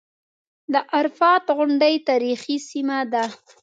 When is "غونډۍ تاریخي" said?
1.57-2.55